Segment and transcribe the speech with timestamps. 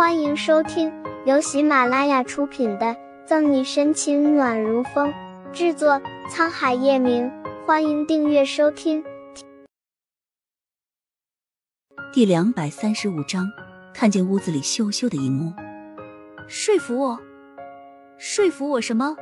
[0.00, 0.90] 欢迎收听
[1.26, 2.86] 由喜马拉雅出品的
[3.26, 5.12] 《赠你深情暖如风》，
[5.52, 7.30] 制作沧海夜明。
[7.66, 9.04] 欢迎订阅收听。
[12.14, 13.46] 第两百三十五章，
[13.92, 15.52] 看见屋子里羞羞的一幕，
[16.48, 17.20] 说服我，
[18.16, 19.14] 说服我什么？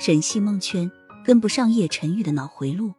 [0.00, 0.90] 沈西蒙圈，
[1.22, 2.94] 跟不上叶晨玉的脑回路，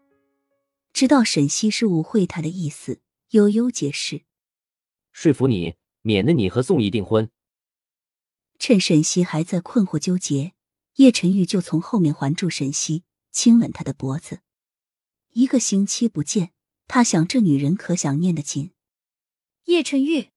[0.93, 2.99] 知道沈西是误会他的意思，
[3.31, 4.21] 悠悠解释：
[5.11, 5.73] 说服你。
[6.03, 7.31] 免得你和宋毅订婚。
[8.59, 10.53] 趁沈西还在困惑纠结，
[10.97, 14.41] 叶晨玉就从后面环住沈西，亲吻她的脖子。
[15.31, 16.51] 一个星期不见，
[16.87, 18.71] 他想这女人可想念的紧。
[19.65, 20.29] 叶晨玉，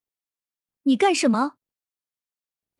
[0.84, 1.56] 你干什么？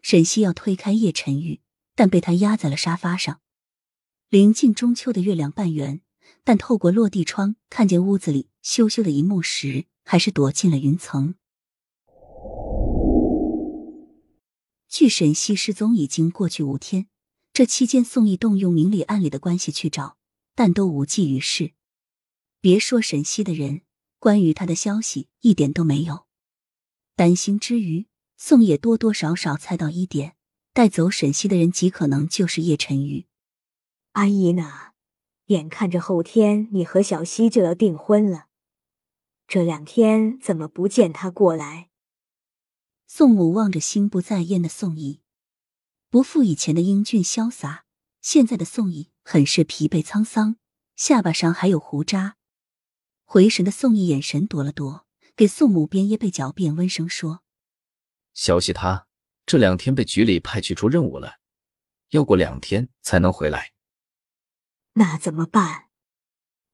[0.01, 1.61] 沈西要推开叶晨玉，
[1.95, 3.41] 但被他压在了沙发上。
[4.29, 6.01] 临近中秋的月亮半圆，
[6.43, 11.35] 但透过落地窗看见屋子里羞羞的一幕时，还是躲进了云层。
[14.99, 17.09] 据沈西失踪已经过去五天，
[17.53, 20.17] 这期间宋义动用明里暗里的关系去找，
[20.55, 21.75] 但都无济于事。
[22.63, 23.83] 别说沈西的人，
[24.19, 26.25] 关于他的消息一点都没有。
[27.15, 28.07] 担心之余，
[28.39, 30.35] 宋也多多少少猜到一点：
[30.73, 33.27] 带走沈西的人极可能就是叶晨玉。
[34.13, 34.93] 阿姨呢？
[35.49, 38.47] 眼看着后天你和小西就要订婚了，
[39.47, 41.91] 这两天怎么不见他过来？
[43.07, 45.21] 宋母望着心不在焉的宋义，
[46.11, 47.85] 不复以前的英俊潇洒，
[48.21, 50.57] 现在的宋义很是疲惫沧桑，
[50.97, 52.37] 下巴上还有胡渣。
[53.25, 57.43] 回神的宋义眼神躲了躲，给宋母边掖被狡辩，温声说
[58.35, 59.07] ：“小西他
[59.47, 61.39] 这两天被局里派去出任务了，
[62.11, 63.73] 要过两天才能回来。
[64.95, 65.87] 那怎么办？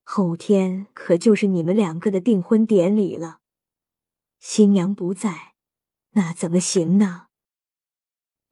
[0.03, 3.41] 后天可就是你们两个的订婚典礼了，
[4.41, 5.52] 新娘不在。”
[6.13, 7.29] 那怎么行呢？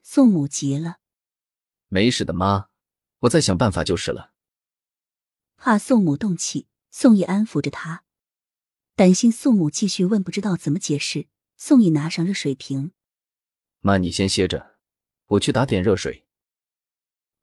[0.03, 0.99] 宋母急了。
[1.89, 2.69] 没事的，妈，
[3.21, 4.33] 我再想办法就是了。
[5.57, 8.05] 怕宋母动气，宋义安抚着她，
[8.95, 11.29] 担心宋母继续问，不知道怎么解释。
[11.57, 12.93] 宋义拿上热水瓶，
[13.81, 14.79] 妈，你先歇着，
[15.27, 16.27] 我去打点热水。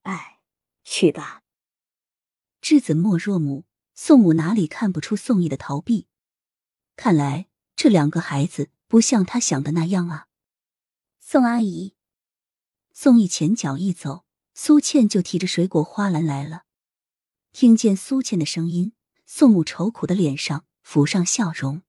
[0.01, 0.39] 哎，
[0.83, 1.43] 去吧。
[2.59, 6.07] 稚子莫若母，宋母哪里看不出宋义的逃避？
[6.95, 8.71] 看来这两个孩子。
[8.87, 10.27] 不像他想的那样啊，
[11.19, 11.95] 宋阿姨。
[12.93, 16.63] 宋义前脚一走，苏倩就提着水果花篮来了。
[17.51, 18.93] 听见苏倩的声音，
[19.25, 21.83] 宋母愁苦的脸上浮上笑容：“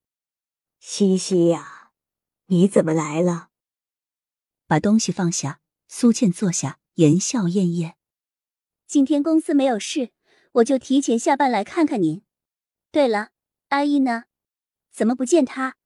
[0.81, 1.93] 西西呀，
[2.47, 3.51] 你怎么来了？”
[4.67, 7.97] 把东西放下，苏倩坐下，言笑晏晏
[8.87, 10.11] ：“今天公司没有事，
[10.53, 12.23] 我就提前下班来看看您。
[12.91, 13.31] 对了，
[13.69, 14.25] 阿姨呢？
[14.91, 15.77] 怎么不见她？”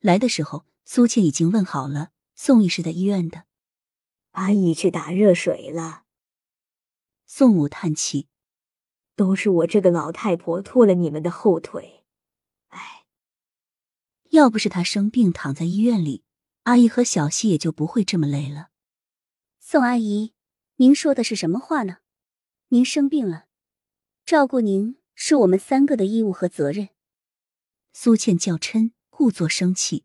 [0.00, 3.44] 来的时候，苏倩已经问好了，宋义是在医院的。
[4.32, 6.04] 阿姨去打热水了。
[7.24, 8.28] 宋母叹气
[9.16, 12.04] ：“都是我这个老太婆拖了你们的后腿。
[12.68, 13.06] 哎，
[14.30, 16.22] 要不是她生病躺在医院里，
[16.64, 18.68] 阿姨和小西也就不会这么累了。”
[19.58, 20.34] 宋阿姨，
[20.76, 21.98] 您说的是什么话呢？
[22.68, 23.46] 您生病了，
[24.24, 26.90] 照顾您是我们三个的义务和责任。
[27.92, 28.92] 苏倩叫嗔。
[29.18, 30.04] 故作生气。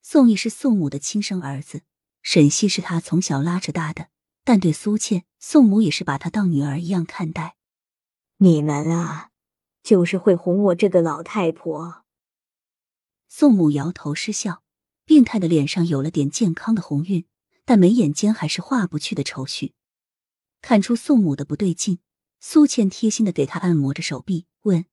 [0.00, 1.82] 宋义是宋母的亲生儿子，
[2.22, 4.10] 沈西是他从小拉扯大的，
[4.44, 7.56] 但对苏倩，宋母也是把她当女儿一样看待。
[8.36, 9.30] 你们啊，
[9.82, 12.04] 就是会哄我这个老太婆。
[13.26, 14.62] 宋母摇头失笑，
[15.04, 17.26] 病态的脸上有了点健康的红晕，
[17.64, 19.74] 但眉眼间还是化不去的愁绪。
[20.60, 21.98] 看出宋母的不对劲，
[22.38, 24.84] 苏倩贴心的给她按摩着手臂，问：“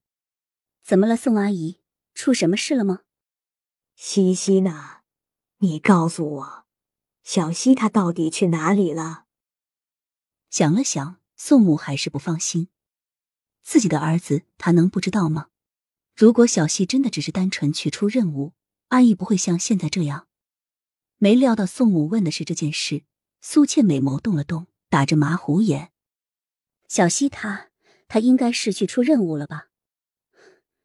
[0.84, 1.84] 怎么了，宋阿姨？
[2.16, 3.02] 出什么事了吗？”
[4.02, 5.02] 西西呢？
[5.58, 6.66] 你告诉我，
[7.22, 9.26] 小西他到底去哪里了？
[10.50, 12.70] 想了想，宋母还是不放心，
[13.62, 15.50] 自己的儿子他能不知道吗？
[16.16, 18.54] 如果小西真的只是单纯去出任务，
[18.88, 20.30] 阿姨不会像现在这样。
[21.18, 23.04] 没料到宋母问的是这件事，
[23.42, 25.92] 苏倩美眸动了动，打着马虎眼。
[26.88, 27.72] 小西他
[28.08, 29.68] 他应该是去出任务了吧？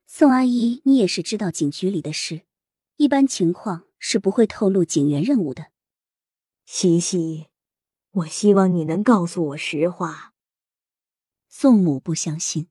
[0.05, 2.43] 宋阿姨，你也是知道警局里的事。
[2.97, 5.73] 一般情况是不会透露警员任务的。
[6.65, 7.49] 西西，
[8.11, 10.33] 我希望你能告诉我实话。
[11.49, 12.69] 宋母不相信，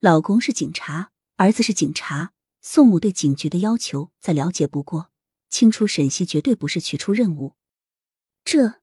[0.00, 5.10] 老公是警察，儿子是警察，宋母对警局的要求再了解不过，
[5.48, 7.54] 清楚沈西绝对不是取出任务。
[8.44, 8.80] 这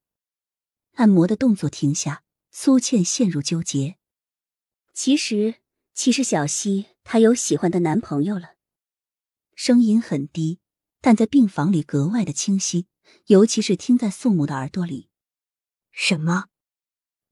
[0.93, 3.97] 按摩的动作停下，苏倩陷入纠结。
[4.93, 5.55] 其实，
[5.93, 8.58] 其实小西她有喜欢的男朋友了。
[9.61, 10.59] 声音很低，
[11.01, 12.87] 但在病房里格外的清晰，
[13.25, 15.09] 尤其是听在宋母的耳朵里。
[15.91, 16.45] 什么？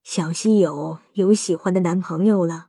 [0.03, 2.67] 小西有有喜欢的男朋友了？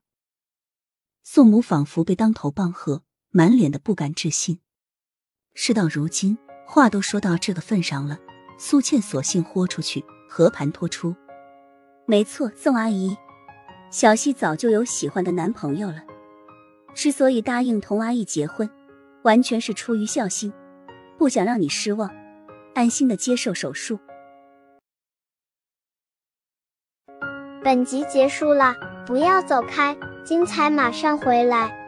[1.25, 4.61] 宋母仿佛被当头棒喝，满脸的不敢置信。
[5.55, 8.21] 事到如今，话都说到这个份上了，
[8.61, 11.17] 苏倩索性豁出去，和盘托出。
[12.07, 13.17] 没错，宋阿姨，
[13.91, 16.05] 小西早就有喜欢的男朋友了。
[16.95, 18.71] 之所以答应同阿姨结婚，
[19.29, 20.51] 完全是出于孝心，
[21.19, 22.11] 不想让你失望，
[22.75, 23.99] 安心的接受手术。
[27.63, 28.75] 本集结束了，
[29.07, 29.95] 不要走开，
[30.25, 31.88] 精彩马上回来。